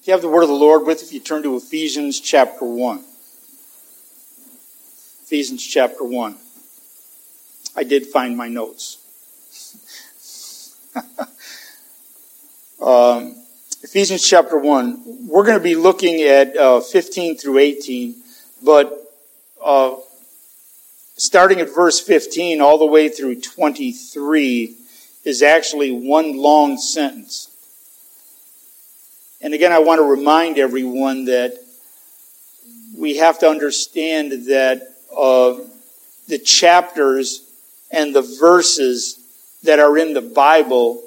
[0.00, 2.18] If you have the word of the Lord with you, if you turn to Ephesians
[2.18, 3.04] chapter 1.
[5.24, 6.36] Ephesians chapter 1.
[7.76, 8.96] I did find my notes.
[12.82, 13.36] um,
[13.82, 15.28] Ephesians chapter 1.
[15.28, 18.14] We're going to be looking at uh, 15 through 18,
[18.62, 18.96] but
[19.62, 19.96] uh,
[21.18, 24.76] starting at verse 15 all the way through 23
[25.26, 27.50] is actually one long sentence.
[29.42, 31.54] And again, I want to remind everyone that
[32.96, 35.56] we have to understand that uh,
[36.28, 37.42] the chapters
[37.90, 39.18] and the verses
[39.62, 41.02] that are in the Bible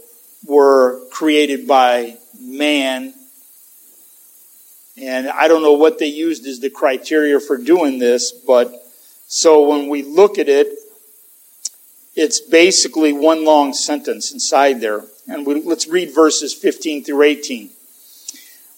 [0.46, 3.14] were created by man.
[5.00, 8.73] And I don't know what they used as the criteria for doing this, but
[9.28, 10.68] so when we look at it,
[12.16, 15.04] it's basically one long sentence inside there.
[15.28, 17.70] And we, let's read verses 15 through 18.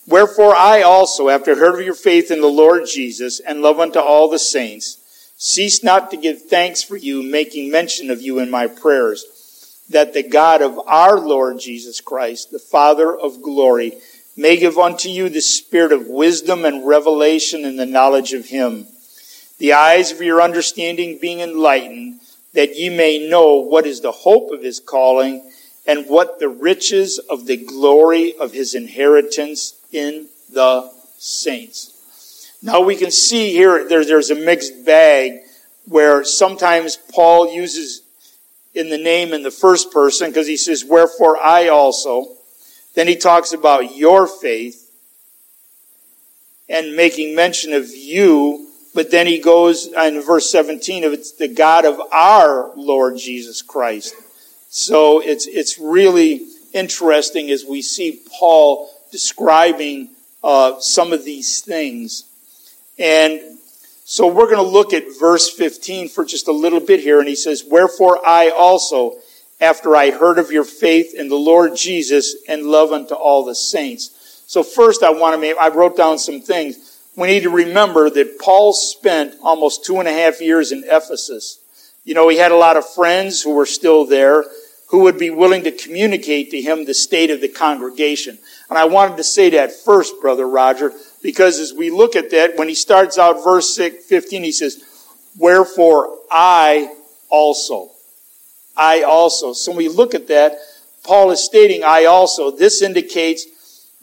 [0.08, 4.00] Wherefore I also, after heard of your faith in the Lord Jesus and love unto
[4.00, 8.52] all the saints, cease not to give thanks for you, making mention of you in
[8.52, 9.25] my prayers,
[9.89, 13.94] that the God of our Lord Jesus Christ, the Father of glory,
[14.38, 18.86] may give unto you the spirit of wisdom and revelation in the knowledge of him,
[19.58, 22.19] the eyes of your understanding being enlightened,
[22.53, 25.42] that ye may know what is the hope of his calling,
[25.88, 32.52] and what the riches of the glory of his inheritance in the saints.
[32.61, 35.41] Now we can see here there, there's a mixed bag
[35.88, 38.02] where sometimes Paul uses
[38.73, 42.31] in the name in the first person because he says, Wherefore I also.
[42.95, 44.89] Then he talks about your faith
[46.69, 48.69] and making mention of you.
[48.94, 53.61] But then he goes in verse 17 of it's the God of our Lord Jesus
[53.61, 54.16] Christ.
[54.78, 60.09] So it's, it's really interesting as we see Paul describing
[60.44, 62.26] uh, some of these things.
[63.00, 63.40] And
[64.03, 67.19] so we're going to look at verse 15 for just a little bit here.
[67.19, 69.14] And he says, Wherefore I also,
[69.62, 73.56] after I heard of your faith in the Lord Jesus and love unto all the
[73.56, 74.44] saints.
[74.46, 77.00] So first I want to make, I wrote down some things.
[77.16, 81.62] We need to remember that Paul spent almost two and a half years in Ephesus.
[82.03, 84.44] You know, he had a lot of friends who were still there
[84.95, 88.39] who would be willing to communicate to him the state of the congregation.
[88.69, 92.56] And I wanted to say that first, Brother Roger, because as we look at that,
[92.56, 94.81] when he starts out verse 15, he says,
[95.38, 96.95] Wherefore I
[97.28, 97.91] also.
[98.78, 99.51] I also.
[99.51, 100.59] So when we look at that,
[101.03, 102.50] Paul is stating, I also.
[102.50, 103.45] This indicates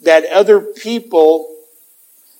[0.03, 1.55] that other people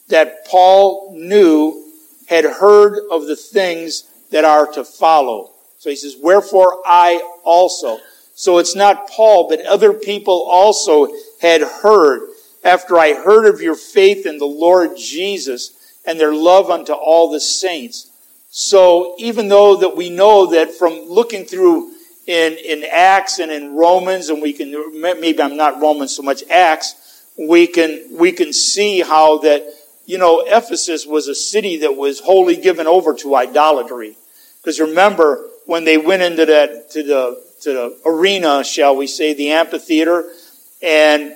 [0.09, 1.91] that Paul knew
[2.27, 5.49] had heard of the things that are to follow.
[5.79, 7.97] So he says, Wherefore I also.
[8.35, 11.09] So it's not Paul, but other people also
[11.41, 12.29] had heard.
[12.63, 17.31] After I heard of your faith in the Lord Jesus and their love unto all
[17.31, 18.09] the saints.
[18.49, 21.91] So even though that we know that from looking through
[22.25, 26.43] in, in Acts and in Romans, and we can, maybe I'm not Romans so much,
[26.49, 29.65] Acts, we can, we can see how that,
[30.05, 34.15] you know, Ephesus was a city that was wholly given over to idolatry.
[34.61, 39.33] Because remember, when they went into that, to the to the arena, shall we say,
[39.33, 40.25] the amphitheater,
[40.81, 41.33] and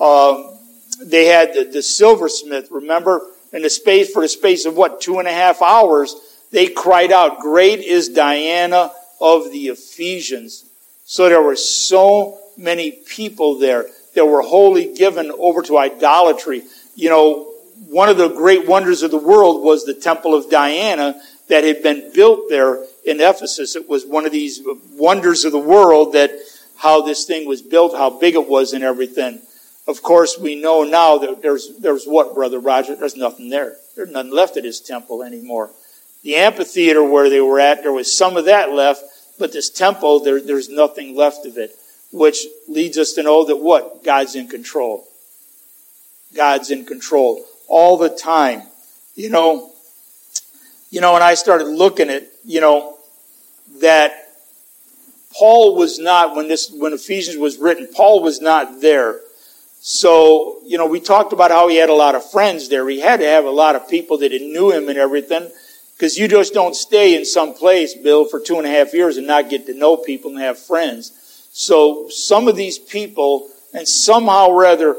[0.00, 0.58] um,
[1.02, 2.70] they had the, the silversmith.
[2.70, 6.14] Remember, in the space for the space of what two and a half hours,
[6.50, 10.64] they cried out, "Great is Diana of the Ephesians."
[11.04, 16.62] So there were so many people there that were wholly given over to idolatry.
[16.94, 17.44] You know,
[17.88, 21.82] one of the great wonders of the world was the Temple of Diana that had
[21.82, 23.76] been built there in Ephesus.
[23.76, 24.62] It was one of these
[24.92, 26.30] wonders of the world that
[26.76, 29.40] how this thing was built, how big it was and everything.
[29.86, 32.94] Of course, we know now that there's, there's what, Brother Roger?
[32.96, 33.76] There's nothing there.
[33.96, 35.70] There's nothing left of his temple anymore.
[36.22, 39.02] The amphitheater where they were at, there was some of that left,
[39.38, 41.74] but this temple, there, there's nothing left of it,
[42.12, 44.04] which leads us to know that what?
[44.04, 45.06] God's in control.
[46.36, 48.62] God's in control all the time.
[49.16, 49.72] You know,
[50.90, 52.98] you know, and I started looking at, you know,
[53.80, 54.12] that
[55.38, 59.20] Paul was not, when this, when Ephesians was written, Paul was not there.
[59.80, 62.88] So, you know, we talked about how he had a lot of friends there.
[62.88, 65.48] He had to have a lot of people that knew him and everything.
[65.96, 69.16] Because you just don't stay in some place, Bill, for two and a half years
[69.16, 71.12] and not get to know people and have friends.
[71.52, 74.96] So some of these people, and somehow or other,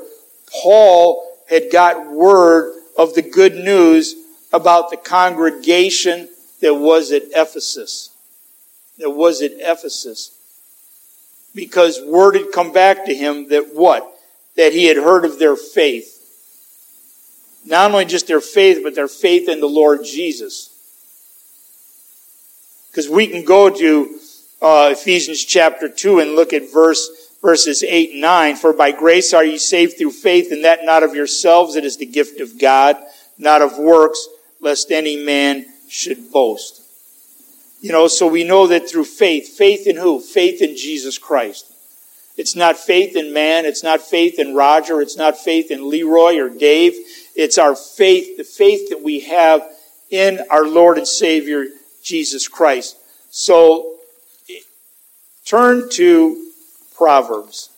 [0.63, 4.15] Paul had got word of the good news
[4.53, 6.29] about the congregation
[6.61, 8.09] that was at Ephesus.
[8.97, 10.37] That was at Ephesus.
[11.53, 14.07] Because word had come back to him that what?
[14.55, 16.17] That he had heard of their faith.
[17.65, 20.69] Not only just their faith, but their faith in the Lord Jesus.
[22.89, 24.19] Because we can go to
[24.61, 27.09] uh, Ephesians chapter 2 and look at verse
[27.41, 28.55] verses 8 and 9.
[28.55, 31.97] For by grace are ye saved through faith, and that not of yourselves, it is
[31.97, 32.97] the gift of God,
[33.37, 34.27] not of works,
[34.59, 36.81] lest any man should boast.
[37.81, 40.21] You know, so we know that through faith, faith in who?
[40.21, 41.65] Faith in Jesus Christ.
[42.37, 43.65] It's not faith in man.
[43.65, 45.01] It's not faith in Roger.
[45.01, 46.93] It's not faith in Leroy or Dave.
[47.35, 49.67] It's our faith, the faith that we have
[50.09, 51.65] in our Lord and Savior,
[52.01, 52.95] Jesus Christ.
[53.29, 53.95] So,
[55.43, 56.51] turn to
[56.95, 57.70] Proverbs.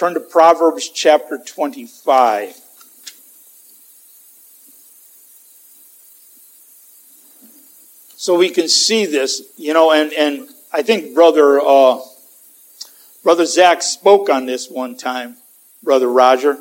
[0.00, 2.56] Turn to Proverbs chapter 25.
[8.16, 11.98] So we can see this, you know, and, and I think brother, uh,
[13.22, 15.36] brother Zach spoke on this one time,
[15.82, 16.56] brother Roger,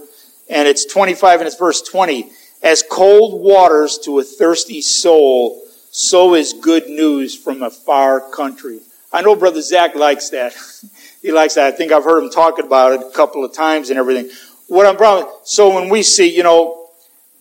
[0.49, 2.29] and it's 25 and it's verse 20.
[2.61, 8.81] As cold waters to a thirsty soul, so is good news from a far country.
[9.13, 10.57] I know brother Zach likes that.
[11.21, 11.73] he likes that.
[11.73, 14.29] I think I've heard him talking about it a couple of times and everything.
[14.67, 16.89] What I'm probably, so when we see, you know,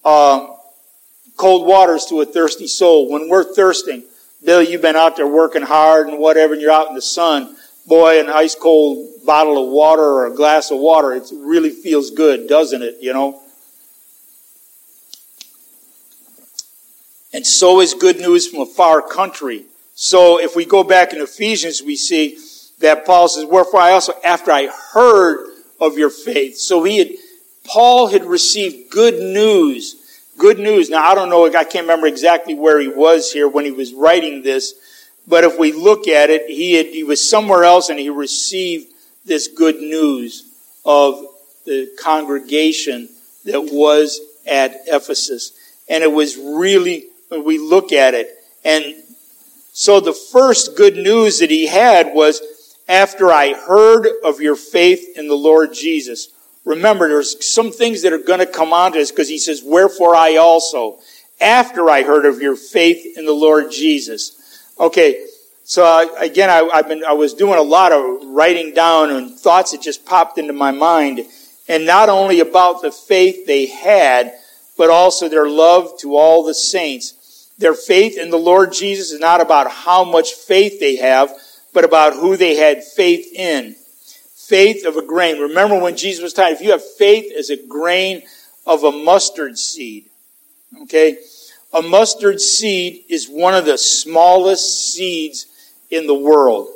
[0.04, 0.56] um,
[1.36, 4.02] cold waters to a thirsty soul, when we're thirsting,
[4.44, 7.56] Bill, you've been out there working hard and whatever, and you're out in the sun,
[7.86, 12.10] boy, an ice cold bottle of water or a glass of water, it really feels
[12.10, 13.40] good, doesn't it, you know?
[17.32, 19.66] And so is good news from a far country.
[19.94, 22.38] So if we go back in Ephesians, we see
[22.80, 25.48] that Paul says, wherefore I also, after I heard
[25.80, 26.56] of your faith.
[26.56, 27.08] So he had,
[27.64, 29.96] Paul had received good news.
[30.38, 30.88] Good news.
[30.88, 33.92] Now I don't know, I can't remember exactly where he was here when he was
[33.92, 34.74] writing this,
[35.26, 38.92] but if we look at it, he had, he was somewhere else and he received
[39.24, 40.44] this good news
[40.84, 41.22] of
[41.66, 43.08] the congregation
[43.44, 45.52] that was at Ephesus.
[45.88, 48.28] And it was really, when we look at it,
[48.64, 48.84] and
[49.72, 52.40] so the first good news that he had was
[52.88, 56.30] after I heard of your faith in the Lord Jesus.
[56.64, 60.14] Remember, there's some things that are going to come onto us because he says, wherefore
[60.14, 60.98] I also,
[61.40, 64.64] after I heard of your faith in the Lord Jesus.
[64.78, 65.26] Okay.
[65.64, 69.38] So uh, again, I, have been, I was doing a lot of writing down and
[69.38, 71.26] thoughts that just popped into my mind.
[71.68, 74.32] And not only about the faith they had,
[74.78, 77.14] but also their love to all the saints
[77.58, 81.32] their faith in the Lord Jesus is not about how much faith they have,
[81.72, 83.76] but about who they had faith in.
[84.34, 85.38] Faith of a grain.
[85.38, 88.22] Remember when Jesus was talking, if you have faith as a grain
[88.66, 90.06] of a mustard seed,
[90.82, 91.18] okay?
[91.72, 95.46] A mustard seed is one of the smallest seeds
[95.90, 96.68] in the world.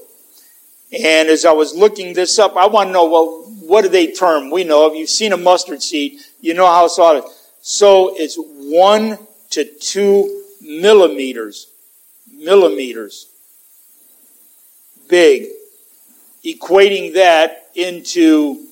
[0.93, 4.13] And as I was looking this up, I want to know, well, what do they
[4.13, 4.51] term?
[4.51, 7.49] We know if you've seen a mustard seed, you know how small it is.
[7.63, 9.19] So it's one
[9.51, 11.69] to two millimeters,
[12.31, 13.32] millimeters
[15.13, 15.47] big,
[16.43, 18.67] equating that into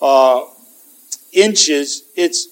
[0.00, 0.44] uh,
[1.32, 2.46] inches, it's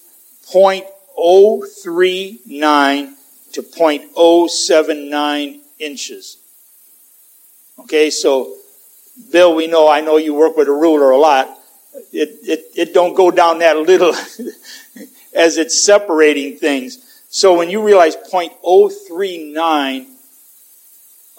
[0.52, 3.14] 0.039
[3.52, 6.38] to 0.079 inches.
[7.78, 8.56] Okay, so
[9.30, 11.56] Bill, we know, I know you work with a ruler a lot.
[12.12, 14.12] It, it, it don't go down that little
[15.36, 16.98] as it's separating things.
[17.28, 20.06] So when you realize 0.039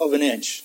[0.00, 0.62] of an inch,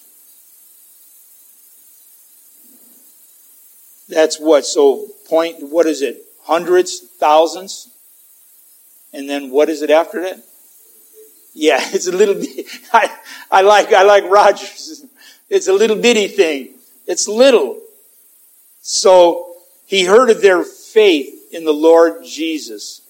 [4.12, 4.66] that's what?
[4.66, 6.24] So point, what is it?
[6.44, 7.90] Hundreds, thousands?
[9.14, 10.44] And then what is it after that?
[11.54, 13.16] Yeah, it's a little bit, I,
[13.50, 15.06] I like, I like Rogers.
[15.50, 16.76] It's a little bitty thing.
[17.08, 17.78] It's little.
[18.82, 19.54] So
[19.86, 23.02] he heard of their faith in the Lord Jesus.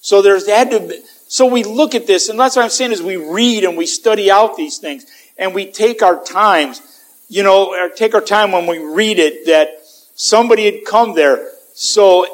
[0.00, 2.92] So there's had to be, so we look at this, and that's what I'm saying
[2.92, 5.04] is we read and we study out these things,
[5.36, 6.80] and we take our times,
[7.28, 9.83] you know, take our time when we read it that
[10.14, 11.50] somebody had come there.
[11.74, 12.26] So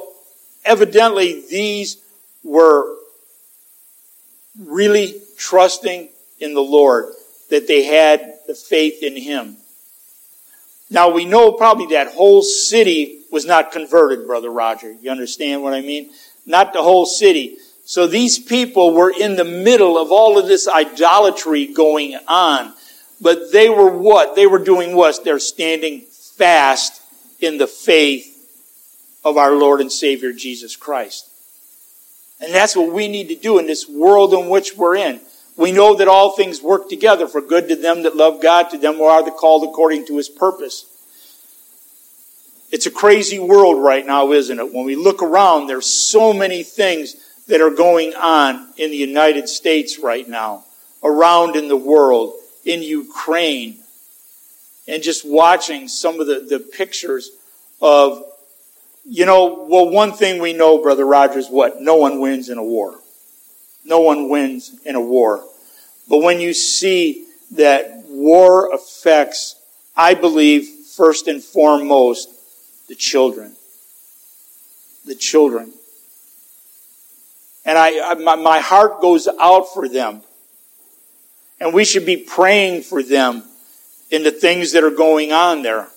[0.64, 1.99] evidently these
[2.42, 2.96] were
[4.58, 6.08] really trusting
[6.38, 7.06] in the Lord,
[7.50, 9.56] that they had the faith in Him.
[10.90, 14.92] Now we know probably that whole city was not converted, Brother Roger.
[14.92, 16.10] You understand what I mean?
[16.46, 17.58] Not the whole city.
[17.84, 22.72] So these people were in the middle of all of this idolatry going on.
[23.20, 24.34] But they were what?
[24.34, 25.22] They were doing what?
[25.25, 27.00] They're standing fast
[27.40, 28.26] in the faith
[29.25, 31.28] of our Lord and Savior Jesus Christ.
[32.40, 35.20] And that's what we need to do in this world in which we're in.
[35.56, 38.78] We know that all things work together for good to them that love God, to
[38.78, 40.87] them who are the called according to his purpose.
[42.70, 44.73] It's a crazy world right now, isn't it?
[44.73, 47.16] When we look around, there's so many things
[47.49, 50.64] that are going on in the United States right now,
[51.02, 53.80] around in the world, in Ukraine,
[54.87, 57.30] and just watching some of the, the pictures
[57.80, 58.25] of,
[59.04, 61.80] you know, well, one thing we know, Brother Rogers, what?
[61.80, 62.99] No one wins in a war.
[63.84, 65.44] No one wins in a war.
[66.08, 69.56] But when you see that war affects,
[69.96, 72.28] I believe, first and foremost,
[72.88, 73.54] the children.
[75.06, 75.72] The children.
[77.64, 80.22] And I, my, my heart goes out for them.
[81.60, 83.44] And we should be praying for them
[84.11, 85.88] in the things that are going on there.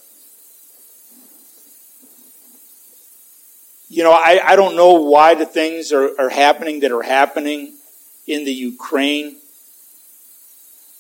[3.90, 7.74] You know, I, I don't know why the things are, are happening that are happening
[8.26, 9.36] in the Ukraine,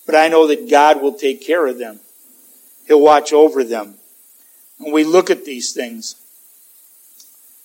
[0.05, 1.99] but I know that God will take care of them.
[2.87, 3.95] He'll watch over them.
[4.79, 6.15] And we look at these things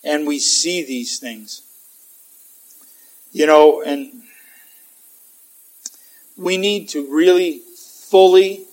[0.04, 1.62] and we see these things.
[3.32, 4.22] You know, and
[6.36, 8.64] we need to really fully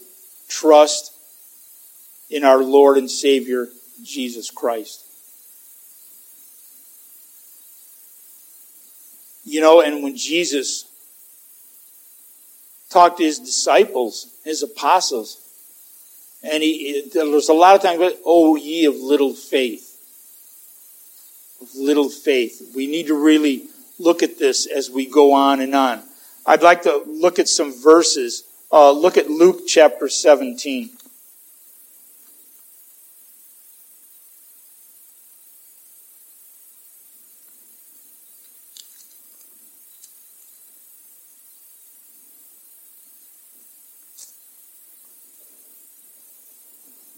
[0.56, 1.14] trust
[2.30, 3.68] in our Lord and Savior,
[4.04, 5.04] Jesus Christ.
[9.44, 10.86] You know, and when Jesus
[12.90, 15.42] talked to his disciples, his apostles,
[16.42, 19.92] and he, there was a lot of times, oh, ye of little faith.
[21.62, 22.72] Of little faith.
[22.76, 23.68] We need to really
[24.00, 26.02] look at this as we go on and on.
[26.46, 28.44] I'd like to look at some verses.
[28.72, 30.90] Uh, look at Luke chapter 17.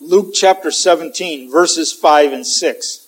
[0.08, 3.08] Luke chapter 17, verses 5 and 6.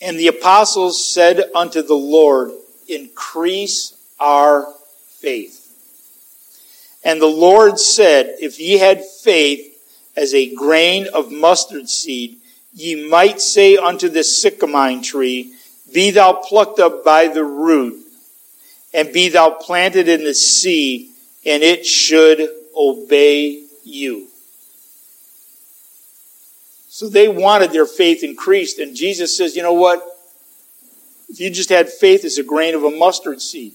[0.00, 2.52] And the apostles said unto the Lord,
[2.88, 4.66] Increase our
[5.22, 5.60] faith.
[7.04, 9.68] And the Lord said, If ye had faith
[10.16, 12.36] as a grain of mustard seed,
[12.74, 15.54] ye might say unto this sycamine tree,
[15.92, 17.98] Be thou plucked up by the root,
[18.92, 21.10] and be thou planted in the sea,
[21.46, 24.28] and it should obey you.
[26.88, 30.06] So they wanted their faith increased, and Jesus says, you know what?
[31.28, 33.72] If you just had faith as a grain of a mustard seed.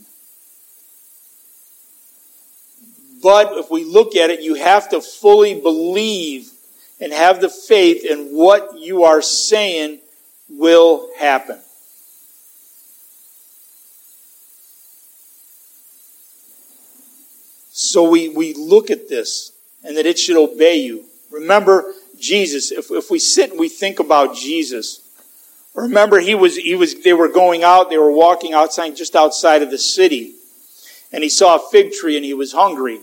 [3.22, 6.52] But if we look at it, you have to fully believe
[7.00, 10.00] and have the faith in what you are saying
[10.50, 11.60] will happen.
[17.72, 19.52] So we, we look at this
[19.84, 21.06] and that it should obey you.
[21.30, 22.72] Remember Jesus.
[22.72, 25.02] If, if we sit and we think about Jesus,
[25.76, 29.62] remember he was, he was, they were going out, they were walking outside, just outside
[29.62, 30.34] of the city.
[31.12, 33.00] And he saw a fig tree and he was hungry.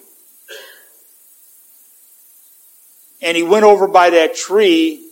[3.22, 5.08] And he went over by that tree,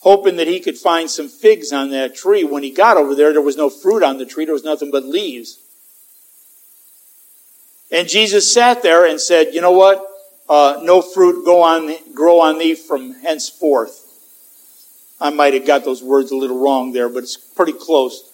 [0.00, 2.44] hoping that he could find some figs on that tree.
[2.44, 4.90] When he got over there, there was no fruit on the tree, there was nothing
[4.90, 5.58] but leaves.
[7.92, 10.06] And Jesus sat there and said, You know what?
[10.50, 14.08] uh, no fruit go on, grow on thee from henceforth.
[15.20, 18.24] I might have got those words a little wrong there, but it's pretty close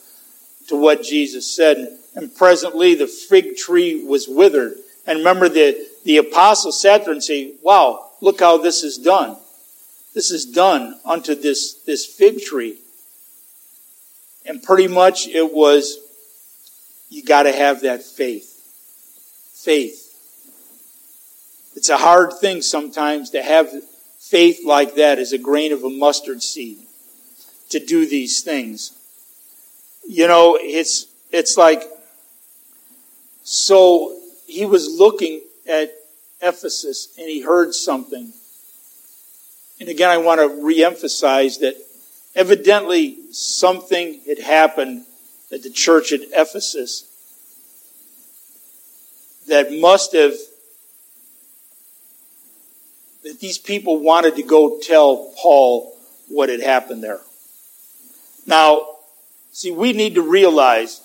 [0.68, 1.98] to what Jesus said.
[2.16, 4.72] And presently the fig tree was withered.
[5.06, 9.36] And remember the, the apostle sat there and say, wow, look how this is done.
[10.14, 12.78] This is done unto this, this fig tree.
[14.46, 15.98] And pretty much it was,
[17.10, 18.52] you gotta have that faith.
[19.54, 20.02] Faith.
[21.76, 23.68] It's a hard thing sometimes to have
[24.18, 26.78] faith like that as a grain of a mustard seed
[27.68, 28.92] to do these things.
[30.08, 31.82] You know, it's, it's like,
[33.48, 35.94] so he was looking at
[36.42, 38.32] Ephesus and he heard something.
[39.78, 41.76] And again, I want to reemphasize that
[42.34, 45.04] evidently something had happened
[45.52, 47.04] at the church at Ephesus
[49.46, 50.34] that must have
[53.22, 57.20] that these people wanted to go tell Paul what had happened there.
[58.44, 58.88] Now,
[59.52, 61.00] see, we need to realize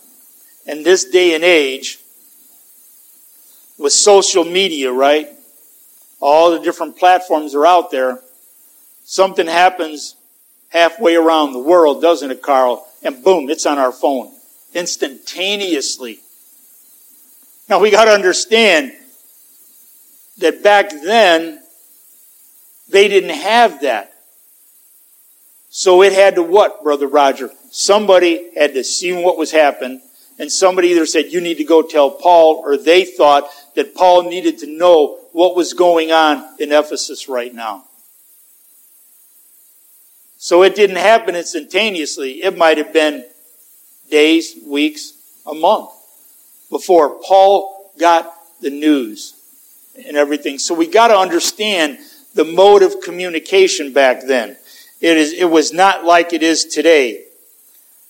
[0.66, 2.00] in this day and age,
[3.82, 5.28] with social media, right?
[6.22, 8.20] All the different platforms are out there.
[9.04, 10.16] Something happens
[10.70, 12.88] halfway around the world, doesn't it, Carl?
[13.02, 14.32] And boom, it's on our phone.
[14.74, 16.20] instantaneously.
[17.70, 18.94] Now we got to understand
[20.38, 21.62] that back then,
[22.90, 24.14] they didn't have that.
[25.70, 27.50] So it had to what, Brother Roger?
[27.70, 30.02] Somebody had to see what was happening,
[30.42, 34.24] and somebody either said, you need to go tell Paul, or they thought that Paul
[34.24, 37.84] needed to know what was going on in Ephesus right now.
[40.40, 42.42] So it didn't happen instantaneously.
[42.42, 43.24] It might have been
[44.10, 45.14] days, weeks,
[45.46, 45.92] a month
[46.72, 49.36] before Paul got the news
[50.08, 50.58] and everything.
[50.58, 52.00] So we got to understand
[52.34, 54.58] the mode of communication back then.
[55.02, 57.26] It is, it was not like it is today.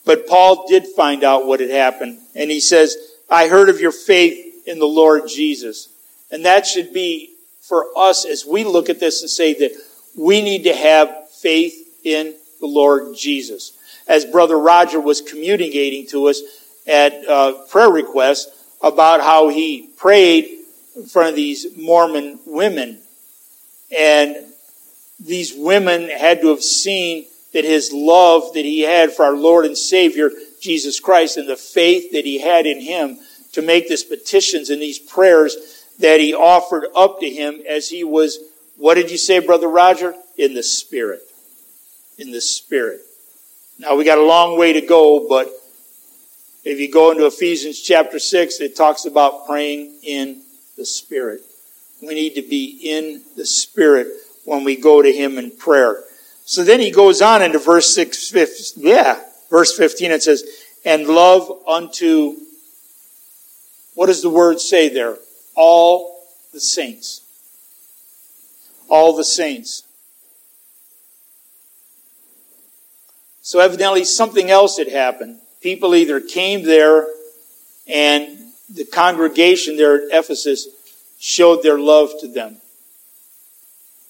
[0.05, 2.20] But Paul did find out what had happened.
[2.36, 2.98] And he says,
[3.29, 5.89] I heard of your faith in the Lord Jesus.
[6.31, 9.72] And that should be for us as we look at this and say that
[10.17, 13.77] we need to have faith in the Lord Jesus.
[14.08, 16.41] As Brother Roger was communicating to us
[16.88, 18.50] at uh, prayer request
[18.81, 20.58] about how he prayed
[20.96, 23.00] in front of these Mormon women.
[23.96, 24.36] And
[25.20, 29.65] these women had to have seen that his love that he had for our Lord
[29.65, 30.31] and Savior,
[30.62, 33.20] Jesus Christ, and the faith that he had in him
[33.53, 38.03] to make these petitions and these prayers that he offered up to him as he
[38.03, 38.39] was,
[38.77, 40.15] what did you say, Brother Roger?
[40.38, 41.22] In the Spirit.
[42.17, 43.01] In the Spirit.
[43.77, 45.50] Now we got a long way to go, but
[46.63, 50.43] if you go into Ephesians chapter 6, it talks about praying in
[50.77, 51.41] the Spirit.
[52.01, 54.08] We need to be in the Spirit
[54.46, 56.03] when we go to Him in prayer.
[56.51, 60.43] So then he goes on into verse 6, yeah, verse 15, it says,
[60.84, 62.36] and love unto,
[63.96, 65.15] what does the word say there?
[65.55, 67.22] All the saints.
[68.89, 69.84] All the saints.
[73.41, 75.39] So evidently something else had happened.
[75.62, 77.08] People either came there
[77.88, 78.38] and
[78.69, 80.67] the congregation there at Ephesus
[81.17, 82.58] showed their love to them.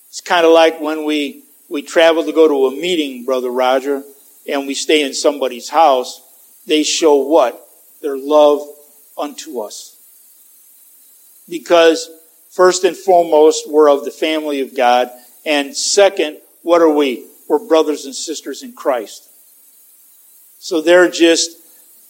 [0.10, 4.04] It's kind of like when we, we travel to go to a meeting, Brother Roger,
[4.46, 6.22] and we stay in somebody's house.
[6.68, 7.66] They show what?
[8.02, 8.60] Their love
[9.18, 9.96] unto us.
[11.48, 12.10] Because
[12.50, 15.12] first and foremost, we're of the family of God.
[15.46, 17.26] And second, what are we?
[17.48, 19.30] We're brothers and sisters in Christ.
[20.60, 21.52] So they're just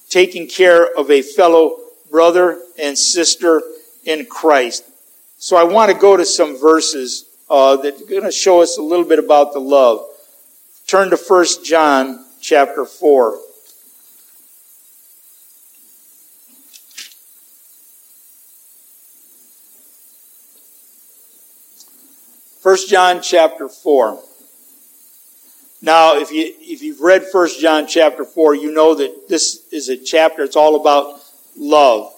[0.10, 1.78] taking care of a fellow
[2.10, 3.62] brother and sister
[4.06, 4.84] in Christ.
[5.38, 8.78] So I want to go to some verses uh, that are going to show us
[8.78, 10.08] a little bit about the love.
[10.88, 13.38] Turn to 1 John chapter 4.
[22.62, 24.24] First John chapter 4.
[25.82, 29.90] Now, if you if you've read First John chapter 4, you know that this is
[29.90, 31.20] a chapter it's all about
[31.58, 32.14] love.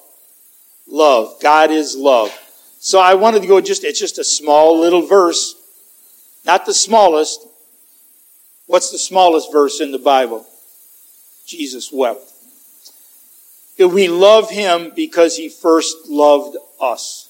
[0.86, 1.42] Love.
[1.42, 2.38] God is love.
[2.84, 5.56] So I wanted to go just it's just a small little verse.
[6.46, 7.40] Not the smallest.
[8.68, 10.46] What's the smallest verse in the Bible?
[11.48, 12.20] Jesus wept.
[13.80, 17.30] We love him because he first loved us.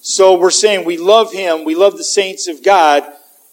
[0.00, 3.04] So we're saying we love him, we love the saints of God,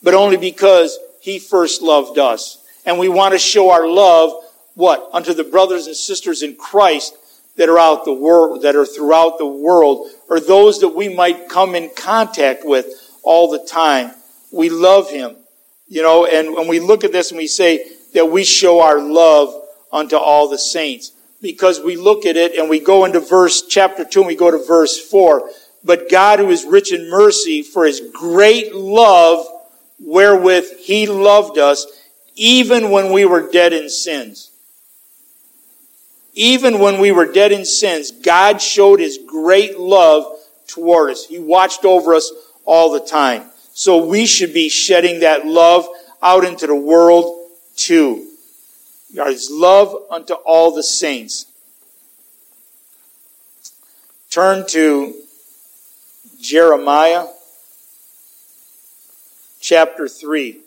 [0.02, 2.64] but only because he first loved us.
[2.86, 4.32] And we want to show our love,
[4.76, 5.10] what?
[5.12, 7.18] Unto the brothers and sisters in Christ
[7.56, 11.48] that are out the world, that are throughout the world, or those that we might
[11.48, 12.88] come in contact with
[13.22, 14.10] all the time.
[14.52, 15.36] We love him.
[15.88, 19.00] You know, and when we look at this and we say that we show our
[19.00, 19.54] love
[19.92, 24.04] unto all the saints, because we look at it and we go into verse chapter
[24.04, 25.48] 2 and we go to verse 4.
[25.84, 29.46] But God who is rich in mercy for his great love
[30.00, 31.86] wherewith he loved us,
[32.34, 34.50] even when we were dead in sins.
[36.34, 40.26] Even when we were dead in sins, God showed his great love
[40.68, 41.26] toward us.
[41.28, 42.32] He watched over us
[42.66, 43.44] all the time.
[43.74, 45.88] So we should be shedding that love
[46.22, 48.28] out into the world too.
[49.14, 51.46] His love unto all the saints.
[54.32, 55.14] Turn to
[56.42, 57.28] Jeremiah
[59.60, 60.63] chapter 3.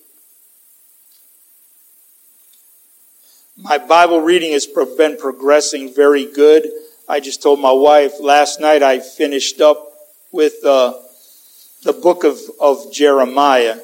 [3.58, 6.70] My Bible reading has been progressing very good.
[7.08, 9.92] I just told my wife last night I finished up
[10.30, 10.92] with uh,
[11.82, 13.78] the book of, of Jeremiah.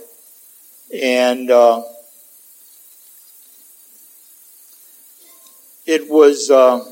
[0.94, 1.82] And uh,
[5.86, 6.84] it was, uh,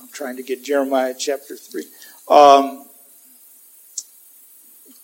[0.00, 1.84] I'm trying to get Jeremiah chapter 3.
[2.28, 2.84] Um,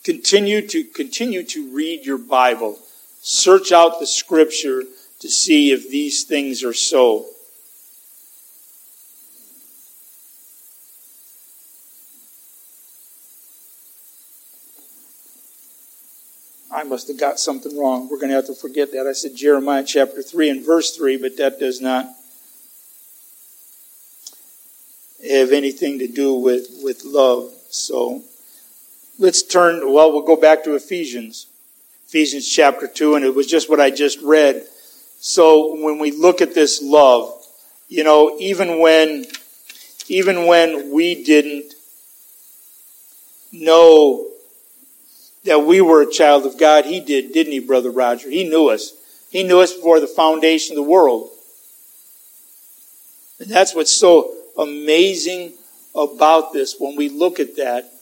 [0.02, 2.78] Continue to continue to read your Bible.
[3.20, 4.82] Search out the scripture
[5.20, 7.26] to see if these things are so.
[16.72, 18.08] I must have got something wrong.
[18.08, 19.06] We're going to have to forget that.
[19.06, 22.06] I said Jeremiah chapter 3 and verse 3, but that does not
[25.28, 27.52] have anything to do with, with love.
[27.68, 28.22] So
[29.18, 31.46] let's turn, well, we'll go back to Ephesians.
[32.06, 34.64] Ephesians chapter 2, and it was just what I just read.
[35.20, 37.34] So when we look at this love,
[37.88, 39.26] you know, even when,
[40.08, 41.74] even when we didn't
[43.52, 44.26] know
[45.44, 48.30] that we were a child of God, He did, didn't He, Brother Roger?
[48.30, 48.94] He knew us.
[49.30, 51.28] He knew us before the foundation of the world.
[53.38, 55.52] And that's what's so amazing
[55.94, 57.92] about this when we look at that.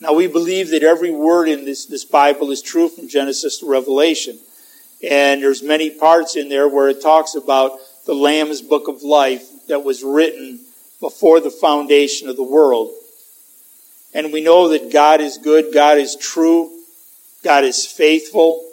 [0.00, 3.70] Now, we believe that every word in this, this Bible is true from Genesis to
[3.70, 4.38] Revelation.
[5.02, 9.46] And there's many parts in there where it talks about the Lamb's book of life
[9.68, 10.60] that was written
[11.00, 12.90] before the foundation of the world.
[14.14, 16.70] And we know that God is good, God is true,
[17.44, 18.64] God is faithful,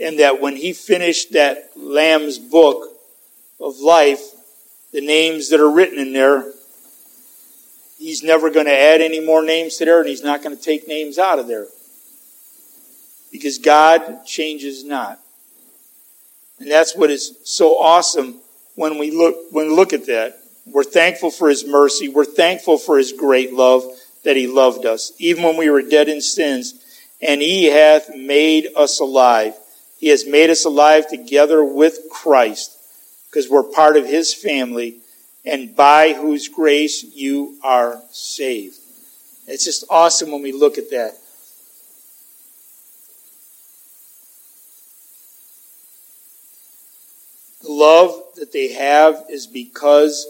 [0.00, 2.90] and that when He finished that Lamb's book
[3.60, 4.22] of life,
[4.92, 6.52] the names that are written in there,
[7.98, 10.62] He's never going to add any more names to there, and He's not going to
[10.62, 11.66] take names out of there.
[13.34, 15.18] Because God changes not.
[16.60, 18.36] And that's what is so awesome
[18.76, 20.38] when we look, when we look at that.
[20.66, 22.08] We're thankful for His mercy.
[22.08, 23.82] We're thankful for His great love
[24.22, 26.74] that He loved us, even when we were dead in sins.
[27.20, 29.54] And He hath made us alive.
[29.98, 32.78] He has made us alive together with Christ
[33.28, 34.98] because we're part of His family
[35.44, 38.76] and by whose grace you are saved.
[39.48, 41.18] It's just awesome when we look at that.
[47.68, 50.26] Love that they have is because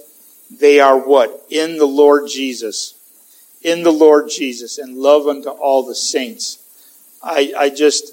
[0.51, 1.47] they are what?
[1.51, 2.95] In the Lord Jesus.
[3.63, 6.59] In the Lord Jesus and love unto all the saints.
[7.23, 8.13] I, I just,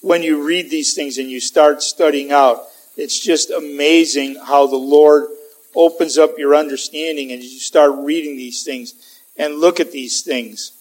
[0.00, 2.62] when you read these things and you start studying out,
[2.96, 5.26] it's just amazing how the Lord
[5.74, 8.94] opens up your understanding and you start reading these things
[9.36, 10.72] and look at these things.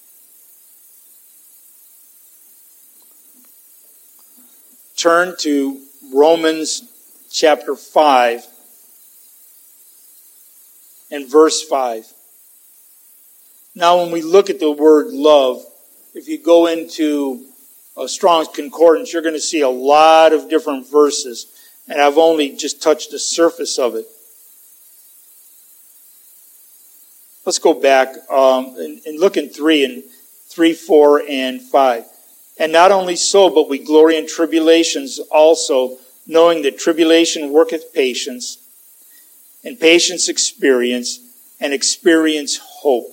[4.95, 5.81] Turn to
[6.13, 6.83] Romans
[7.35, 8.47] chapter 5
[11.11, 12.05] and verse 5.
[13.75, 15.61] Now, when we look at the word love,
[16.13, 17.43] if you go into
[17.97, 21.47] a strong Concordance, you're going to see a lot of different verses,
[21.89, 24.05] and I've only just touched the surface of it.
[27.45, 30.03] Let's go back um, and, and look in 3 and
[30.47, 32.05] 3, 4, and 5.
[32.59, 38.57] And not only so, but we glory in tribulations also, knowing that tribulation worketh patience,
[39.63, 41.19] and patience experience,
[41.59, 43.11] and experience hope.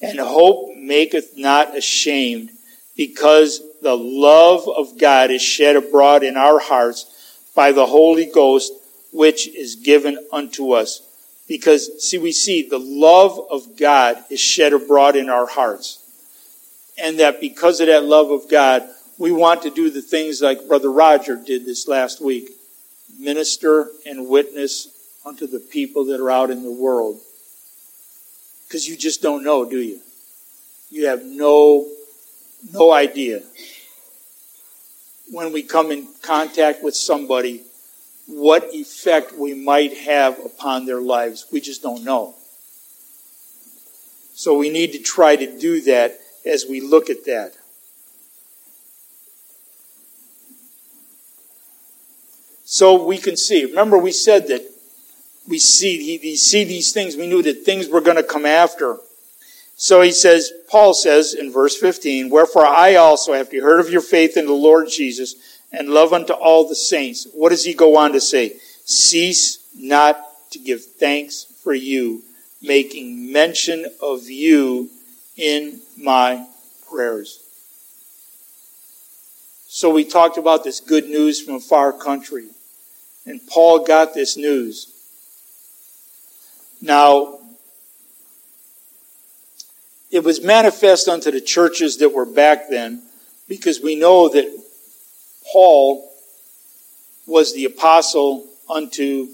[0.00, 2.50] And hope maketh not ashamed,
[2.96, 7.06] because the love of God is shed abroad in our hearts
[7.54, 8.72] by the Holy Ghost,
[9.12, 11.02] which is given unto us.
[11.46, 15.98] Because, see, we see the love of God is shed abroad in our hearts.
[16.96, 20.66] And that because of that love of God, we want to do the things like
[20.68, 22.50] Brother Roger did this last week
[23.18, 24.88] minister and witness
[25.24, 27.20] unto the people that are out in the world.
[28.66, 30.00] Because you just don't know, do you?
[30.90, 31.86] You have no,
[32.72, 33.42] no idea.
[35.30, 37.62] When we come in contact with somebody,
[38.26, 41.46] what effect we might have upon their lives.
[41.52, 42.34] We just don't know.
[44.34, 47.52] So we need to try to do that as we look at that.
[52.74, 53.64] So we can see.
[53.64, 54.68] Remember, we said that
[55.46, 57.14] we see, we see these things.
[57.14, 58.96] We knew that things were going to come after.
[59.76, 64.00] So he says, Paul says in verse 15, Wherefore I also, after heard of your
[64.00, 65.36] faith in the Lord Jesus,
[65.70, 67.28] and love unto all the saints.
[67.32, 68.54] What does he go on to say?
[68.84, 72.24] Cease not to give thanks for you,
[72.60, 74.90] making mention of you
[75.36, 76.44] in my
[76.90, 77.38] prayers.
[79.68, 82.46] So we talked about this good news from a far country.
[83.26, 84.90] And Paul got this news.
[86.80, 87.38] Now,
[90.10, 93.02] it was manifest unto the churches that were back then
[93.48, 94.62] because we know that
[95.52, 96.10] Paul
[97.26, 99.28] was the apostle unto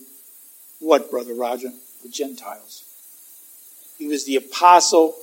[0.78, 1.70] what, Brother Roger?
[2.02, 2.84] The Gentiles.
[3.98, 5.14] He was the apostle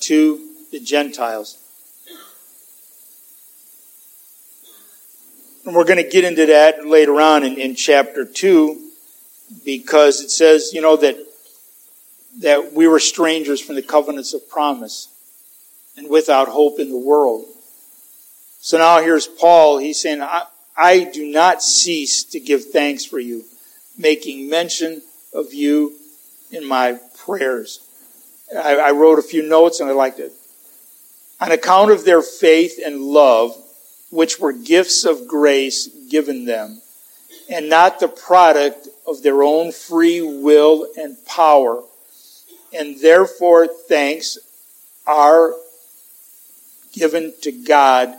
[0.00, 0.40] to
[0.72, 1.58] the Gentiles.
[5.64, 8.80] And we're going to get into that later on in, in chapter 2
[9.64, 11.16] because it says, you know, that,
[12.40, 15.08] that we were strangers from the covenants of promise.
[15.96, 17.44] and without hope in the world.
[18.60, 19.78] So now here's Paul.
[19.78, 20.44] He's saying, I,
[20.76, 23.44] I do not cease to give thanks for you,
[23.96, 25.94] making mention of you
[26.50, 27.80] in my prayers.
[28.54, 30.32] I, I wrote a few notes and I liked it.
[31.40, 33.56] On account of their faith and love,
[34.14, 36.80] which were gifts of grace given them,
[37.50, 41.82] and not the product of their own free will and power,
[42.72, 44.38] and therefore thanks
[45.04, 45.52] are
[46.92, 48.14] given to God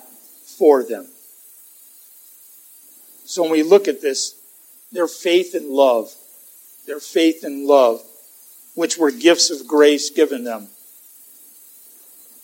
[0.57, 1.07] for them.
[3.23, 4.35] So when we look at this,
[4.91, 6.13] their faith and love,
[6.85, 8.03] their faith and love,
[8.73, 10.67] which were gifts of grace given them.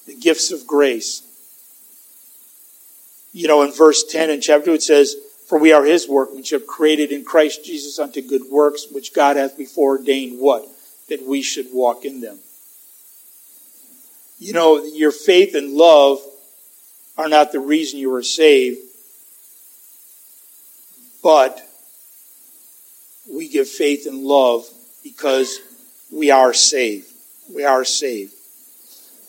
[0.07, 1.23] The gifts of grace.
[3.33, 5.15] You know, in verse 10 in chapter 2, it says,
[5.47, 9.57] For we are his workmanship, created in Christ Jesus unto good works, which God hath
[9.57, 10.67] before ordained what?
[11.09, 12.39] That we should walk in them.
[14.39, 16.19] You know, your faith and love
[17.17, 18.79] are not the reason you are saved,
[21.21, 21.61] but
[23.31, 24.67] we give faith and love
[25.03, 25.59] because
[26.11, 27.07] we are saved.
[27.53, 28.33] We are saved.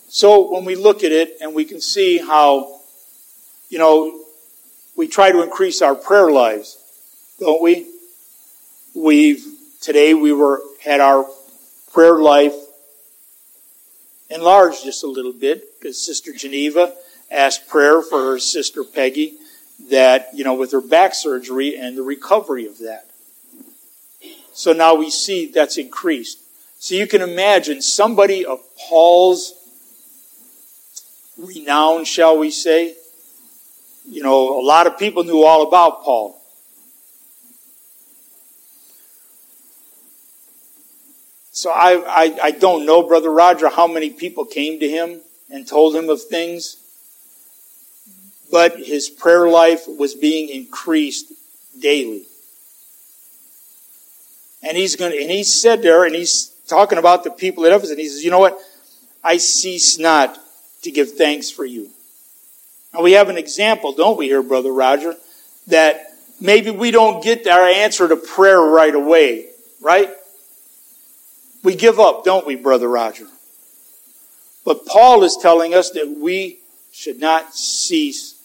[0.09, 2.81] So when we look at it and we can see how,
[3.73, 4.21] you know,
[4.95, 6.77] we try to increase our prayer lives,
[7.39, 7.87] don't we?
[8.93, 9.43] We've,
[9.81, 11.25] today we were, had our
[11.91, 12.53] prayer life
[14.29, 16.93] enlarged just a little bit because Sister Geneva
[17.31, 19.37] asked prayer for her sister Peggy
[19.89, 23.07] that, you know, with her back surgery and the recovery of that.
[24.53, 26.37] So now we see that's increased.
[26.77, 29.55] So you can imagine somebody of Paul's
[31.39, 32.97] renown, shall we say.
[34.13, 36.39] You know, a lot of people knew all about Paul.
[41.51, 45.67] So I, I, I don't know, Brother Roger, how many people came to him and
[45.67, 46.77] told him of things
[48.53, 51.33] but his prayer life was being increased
[51.79, 52.23] daily.
[54.61, 57.89] And he's going and he said there, and he's talking about the people at Ephesus,
[57.89, 58.55] and he says, you know what?
[59.23, 60.37] I cease not
[60.83, 61.89] to give thanks for you.
[62.93, 65.15] Now we have an example, don't we here, Brother Roger,
[65.67, 69.47] that maybe we don't get our answer to prayer right away,
[69.81, 70.09] right?
[71.63, 73.25] We give up, don't we, Brother Roger?
[74.65, 76.59] But Paul is telling us that we
[76.91, 78.35] should not cease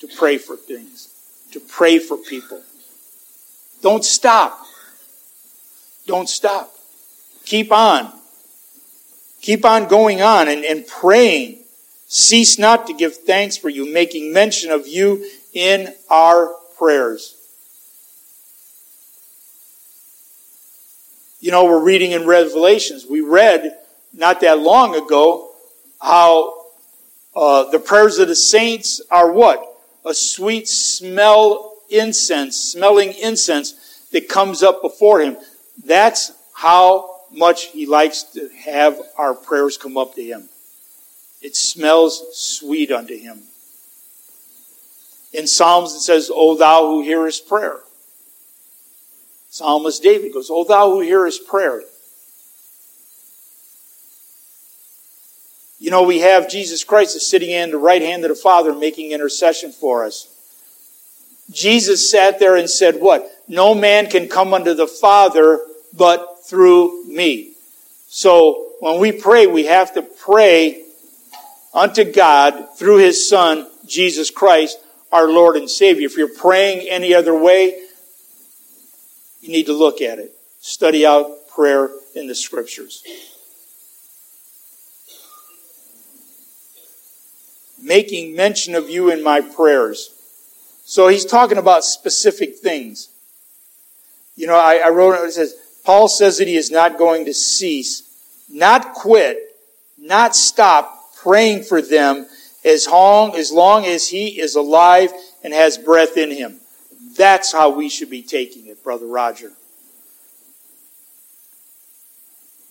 [0.00, 1.08] to pray for things,
[1.52, 2.62] to pray for people.
[3.82, 4.66] Don't stop.
[6.06, 6.72] Don't stop.
[7.44, 8.12] Keep on.
[9.42, 11.59] Keep on going on and, and praying.
[12.12, 17.36] Cease not to give thanks for you, making mention of you in our prayers.
[21.40, 23.06] You know, we're reading in Revelations.
[23.08, 23.78] We read
[24.12, 25.50] not that long ago
[26.02, 26.64] how
[27.34, 29.70] uh, the prayers of the saints are what?
[30.04, 35.36] a sweet smell incense, smelling incense that comes up before him.
[35.84, 40.48] That's how much he likes to have our prayers come up to him.
[41.40, 43.42] It smells sweet unto him.
[45.32, 47.80] In Psalms it says, O thou who hearest prayer.
[49.48, 51.82] Psalmist David goes, O thou who hearest prayer.
[55.78, 58.74] You know, we have Jesus Christ is sitting in the right hand of the Father
[58.74, 60.28] making intercession for us.
[61.50, 63.30] Jesus sat there and said, What?
[63.48, 65.60] No man can come unto the Father
[65.96, 67.52] but through me.
[68.08, 70.84] So when we pray, we have to pray
[71.74, 74.78] unto God through His Son, Jesus Christ,
[75.12, 76.06] our Lord and Savior.
[76.06, 77.80] If you're praying any other way,
[79.40, 80.34] you need to look at it.
[80.60, 83.02] Study out prayer in the Scriptures.
[87.82, 90.14] making mention of you in my prayers.
[90.84, 93.08] So he's talking about specific things.
[94.36, 95.54] You know, I, I wrote it, it says,
[95.84, 98.02] Paul says that he is not going to cease,
[98.48, 99.38] not quit,
[99.98, 102.26] not stop praying for them
[102.64, 106.60] as long, as long as he is alive and has breath in him.
[107.16, 109.52] That's how we should be taking it, Brother Roger.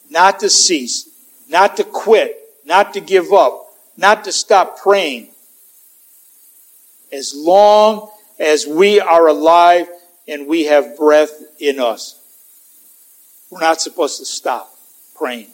[0.09, 1.09] Not to cease,
[1.49, 2.35] not to quit,
[2.65, 3.65] not to give up,
[3.97, 5.29] not to stop praying.
[7.11, 8.09] As long
[8.39, 9.87] as we are alive
[10.27, 12.15] and we have breath in us,
[13.49, 14.71] we're not supposed to stop
[15.15, 15.49] praying.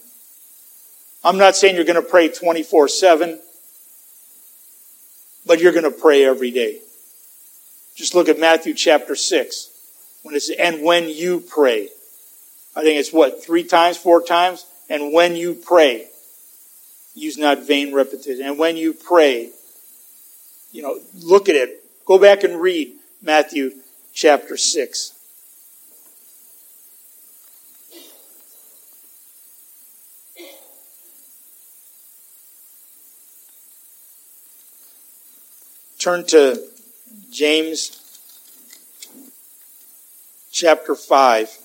[1.25, 3.39] I'm not saying you're going to pray 24 7,
[5.47, 6.81] but you're going to pray every day.
[7.95, 9.71] Just look at Matthew chapter 6.
[10.21, 11.89] When it's, and when you pray.
[12.75, 14.67] I think it's what, three times, four times?
[14.87, 16.07] And when you pray.
[17.15, 18.45] use not vain repetition.
[18.45, 19.49] And when you pray,
[20.71, 21.83] you know, look at it.
[22.05, 23.71] Go back and read Matthew
[24.13, 25.13] chapter 6.
[36.05, 36.61] Turn to
[37.31, 37.99] James
[40.51, 41.57] chapter 5.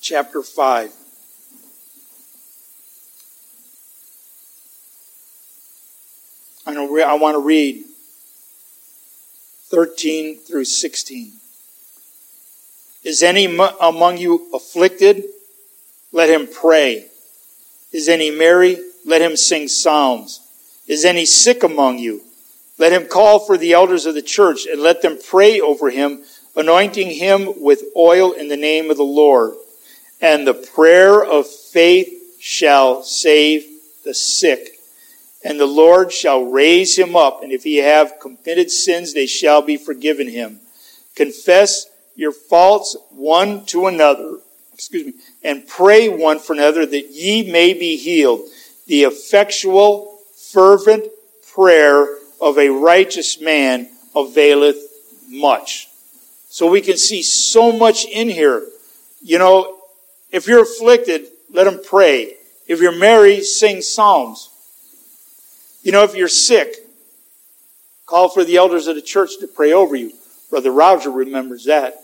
[0.00, 0.92] Chapter 5.
[6.68, 7.82] I, want to read
[9.70, 11.32] 13 through 16.
[13.02, 13.46] Is any
[13.80, 15.24] among you afflicted?
[16.12, 17.06] Let him pray.
[17.90, 18.78] Is any merry?
[19.06, 20.40] Let him sing psalms.
[20.86, 22.22] Is any sick among you?
[22.76, 26.24] Let him call for the elders of the church and let them pray over him,
[26.54, 29.54] anointing him with oil in the name of the Lord.
[30.20, 33.64] And the prayer of faith shall save
[34.04, 34.80] the sick.
[35.44, 37.42] And the Lord shall raise him up.
[37.42, 40.60] And if he have committed sins, they shall be forgiven him.
[41.14, 44.38] Confess your faults one to another,
[44.74, 45.12] excuse me,
[45.44, 48.40] and pray one for another that ye may be healed
[48.86, 50.18] the effectual,
[50.52, 51.06] fervent
[51.54, 52.06] prayer
[52.40, 54.76] of a righteous man availeth
[55.28, 55.88] much.
[56.48, 58.66] So we can see so much in here.
[59.22, 59.78] You know,
[60.30, 62.34] if you're afflicted, let him pray.
[62.66, 64.50] If you're merry, sing psalms.
[65.82, 66.74] You know, if you're sick,
[68.06, 70.12] call for the elders of the church to pray over you.
[70.50, 72.02] Brother Roger remembers that.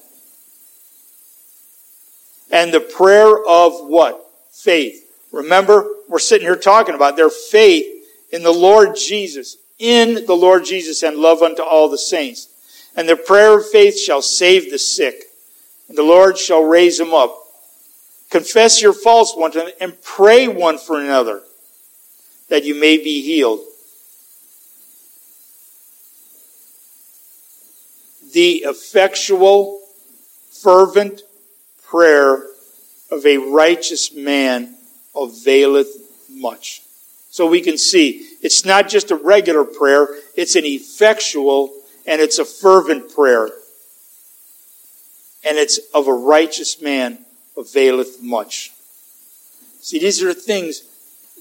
[2.50, 4.28] And the prayer of what?
[4.52, 5.08] Faith.
[5.32, 7.86] Remember, we're sitting here talking about their faith
[8.30, 12.48] in the Lord Jesus, in the Lord Jesus, and love unto all the saints.
[12.94, 15.24] And the prayer of faith shall save the sick,
[15.88, 17.38] and the Lord shall raise them up.
[18.30, 21.42] Confess your faults one to another, and pray one for another,
[22.48, 23.60] that you may be healed.
[28.32, 29.80] The effectual,
[30.50, 31.22] fervent
[31.84, 32.46] prayer
[33.10, 34.76] of a righteous man
[35.16, 35.88] availeth
[36.30, 36.82] much.
[37.30, 41.72] So we can see it's not just a regular prayer, it's an effectual
[42.06, 43.48] and it's a fervent prayer.
[45.44, 47.18] And it's of a righteous man
[47.56, 48.72] availeth much.
[49.80, 50.82] See, these are things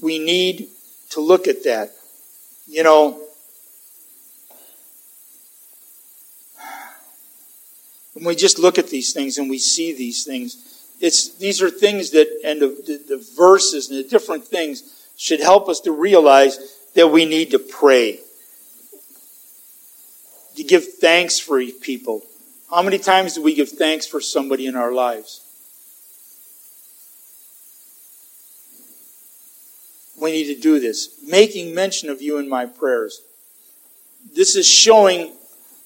[0.02, 0.70] we need
[1.12, 1.92] to look at that.
[2.68, 3.22] You know,
[8.14, 10.71] when we just look at these things and we see these things,
[11.02, 15.40] it's, these are things that, and the, the, the verses and the different things should
[15.40, 18.20] help us to realize that we need to pray.
[20.58, 22.22] To give thanks for people.
[22.70, 25.42] How many times do we give thanks for somebody in our lives?
[30.20, 31.10] We need to do this.
[31.28, 33.22] Making mention of you in my prayers.
[34.36, 35.34] This is showing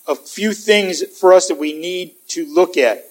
[0.08, 3.06] a few things for us that we need to look at.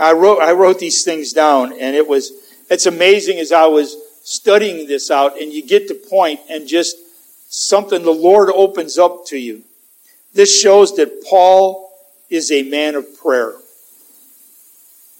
[0.00, 2.32] I wrote, I wrote these things down and it was,
[2.70, 6.96] it's amazing as I was studying this out and you get to point and just
[7.52, 9.62] something the Lord opens up to you.
[10.32, 11.92] This shows that Paul
[12.30, 13.52] is a man of prayer.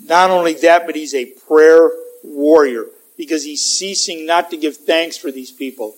[0.03, 1.91] Not only that, but he's a prayer
[2.25, 2.87] warrior
[3.19, 5.95] because he's ceasing not to give thanks for these people.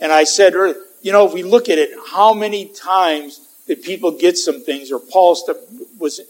[0.00, 0.54] And I said,
[1.02, 4.90] you know, if we look at it, how many times did people get some things
[4.90, 5.36] or Paul
[5.98, 6.20] was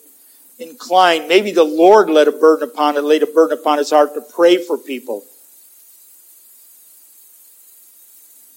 [0.62, 4.14] inclined, maybe the Lord laid a burden upon it, laid a burden upon his heart
[4.14, 5.24] to pray for people.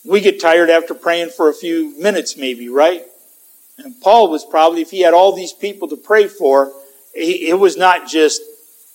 [0.06, 3.04] We get tired after praying for a few minutes, maybe, right?
[3.78, 6.72] And Paul was probably, if he had all these people to pray for,
[7.14, 8.42] it was not just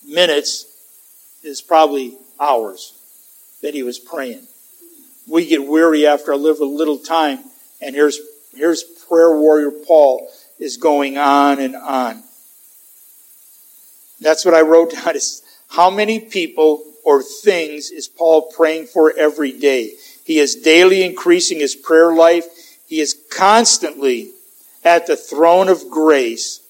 [0.07, 0.65] minutes,
[1.43, 2.93] it's probably hours
[3.61, 4.47] that he was praying.
[5.27, 7.39] We get weary after a little, little time,
[7.81, 8.19] and here's,
[8.55, 12.23] here's prayer warrior Paul is going on and on.
[14.21, 19.11] That's what I wrote down is how many people or things is Paul praying for
[19.17, 19.93] every day?
[20.23, 22.45] He is daily increasing his prayer life.
[22.87, 24.31] He is constantly
[24.83, 26.61] at the throne of grace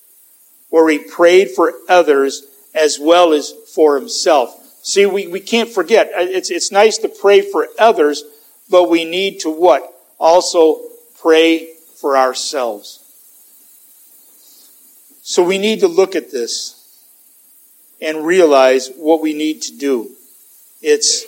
[0.70, 2.44] where he prayed for others
[2.74, 4.58] as well as for himself.
[4.84, 6.08] See, we, we can't forget.
[6.08, 8.24] Uh, it's, it's nice to pray for others,
[8.70, 9.94] but we need to what?
[10.18, 10.80] Also
[11.20, 13.00] pray for ourselves.
[15.22, 16.81] So we need to look at this
[18.02, 20.12] and realize what we need to do.
[20.82, 21.26] It's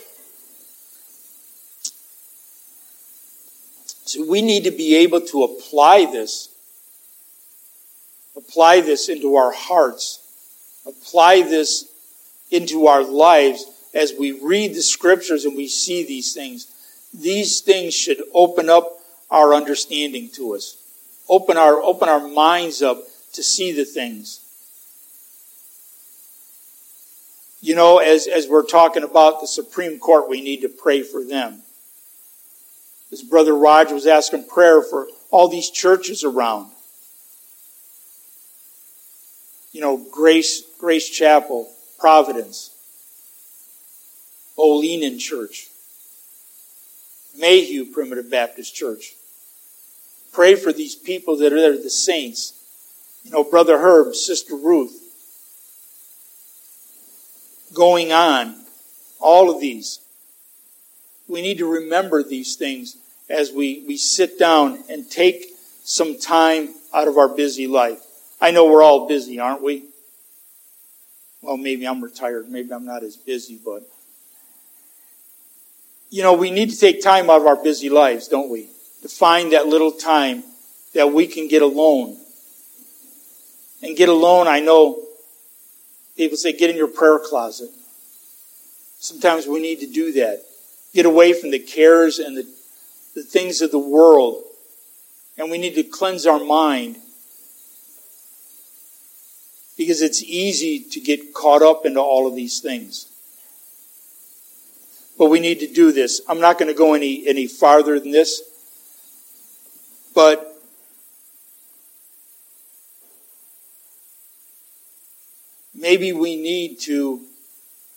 [4.06, 6.50] so we need to be able to apply this,
[8.36, 10.20] apply this into our hearts,
[10.86, 11.90] apply this
[12.52, 16.68] into our lives as we read the scriptures and we see these things,
[17.14, 19.00] these things should open up
[19.30, 20.78] our understanding to us.
[21.30, 23.04] Open our, open our minds up
[23.34, 24.43] to see the things.
[27.64, 31.24] You know, as, as we're talking about the Supreme Court, we need to pray for
[31.24, 31.62] them.
[33.10, 36.70] As Brother Roger was asking prayer for all these churches around.
[39.72, 42.72] You know, Grace, Grace Chapel, Providence,
[44.58, 45.70] Oleander Church,
[47.40, 49.16] Mayhew Primitive Baptist Church.
[50.34, 52.56] Pray for these people that are there, the saints.
[53.24, 55.03] You know, Brother Herb, Sister Ruth.
[57.74, 58.56] Going on.
[59.20, 60.00] All of these.
[61.28, 62.98] We need to remember these things
[63.30, 65.46] as we, we sit down and take
[65.84, 68.00] some time out of our busy life.
[68.40, 69.86] I know we're all busy, aren't we?
[71.42, 72.50] Well, maybe I'm retired.
[72.50, 73.84] Maybe I'm not as busy, but
[76.10, 78.68] you know, we need to take time out of our busy lives, don't we?
[79.02, 80.44] To find that little time
[80.94, 82.18] that we can get alone.
[83.82, 85.04] And get alone, I know
[86.16, 87.70] people say get in your prayer closet.
[89.00, 90.44] Sometimes we need to do that.
[90.94, 92.48] Get away from the cares and the,
[93.16, 94.44] the things of the world.
[95.38, 96.98] And we need to cleanse our mind.
[99.78, 103.08] Because it's easy to get caught up into all of these things
[105.18, 106.22] but we need to do this.
[106.28, 108.42] I'm not going to go any, any farther than this,
[110.14, 110.53] but
[115.74, 117.22] maybe we need to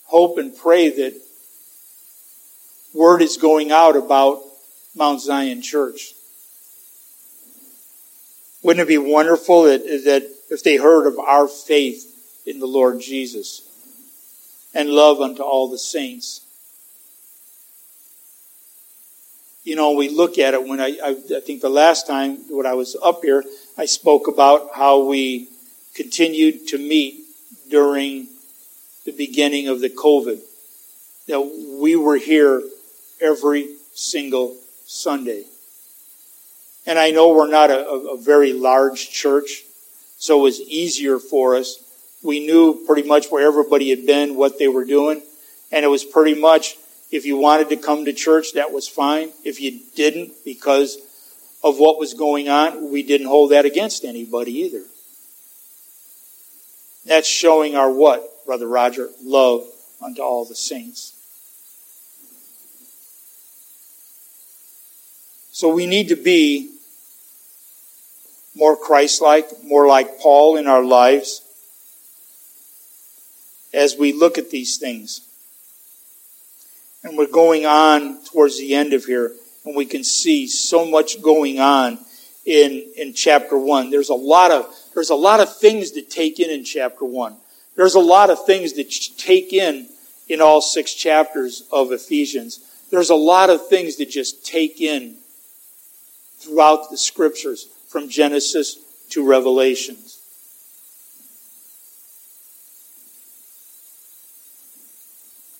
[0.05, 1.21] hope and pray that
[2.95, 4.43] word is going out about
[4.95, 6.15] Mount Zion Church.
[8.63, 13.01] Wouldn't it be wonderful that, that if they heard of our faith in the Lord
[13.01, 13.63] Jesus
[14.75, 16.47] and love unto all the saints?
[19.67, 22.67] you know, we look at it when I, I, I, think the last time when
[22.67, 23.43] I was up here,
[23.77, 25.49] I spoke about how we
[25.93, 27.26] continued to meet
[27.69, 28.29] during
[29.05, 30.41] the beginning of the COVID.
[31.29, 31.41] That
[31.81, 32.63] we were here
[33.21, 35.45] every single Sunday.
[36.87, 39.65] And I know we're not a, a very large church,
[40.19, 41.83] so it was easier for us.
[42.23, 45.23] We knew pretty much where everybody had been, what they were doing,
[45.73, 46.77] and it was pretty much
[47.11, 49.31] if you wanted to come to church, that was fine.
[49.45, 50.99] If you didn't, because
[51.63, 54.83] of what was going on, we didn't hold that against anybody either.
[57.07, 59.09] That's showing our what, Brother Roger?
[59.23, 59.65] Love
[60.03, 61.13] unto all the saints.
[65.53, 66.71] So we need to be
[68.55, 71.43] more Christ like, more like Paul in our lives
[73.73, 75.21] as we look at these things.
[77.05, 79.33] And we're going on towards the end of here,
[79.65, 81.99] and we can see so much going on
[82.45, 83.91] in, in chapter one.
[83.91, 84.67] There's a lot of,
[84.97, 87.37] there's a lot of things to take in in chapter one.
[87.77, 89.91] There's a lot of things that take in
[90.27, 92.61] in all six chapters of Ephesians.
[92.91, 95.17] There's a lot of things to just take in
[96.39, 98.79] throughout the scriptures from Genesis
[99.11, 100.19] to Revelations.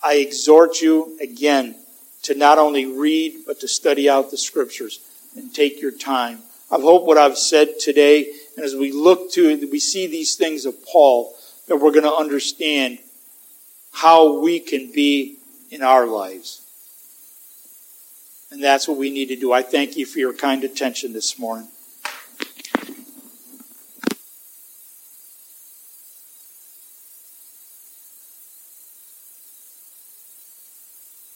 [0.03, 1.75] I exhort you again
[2.23, 5.01] to not only read, but to study out the scriptures
[5.37, 6.39] and take your time.
[6.73, 10.35] I hope what I've said today, and as we look to, it, we see these
[10.35, 11.37] things of Paul,
[11.69, 12.99] that we're going to understand
[13.93, 15.37] how we can be
[15.71, 16.63] in our lives.
[18.51, 19.53] And that's what we need to do.
[19.53, 21.69] I thank you for your kind attention this morning.